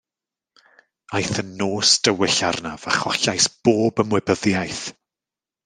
[1.19, 4.85] Aeth yn nos dywyll arnaf a chollais bob ymwybyddiaeth.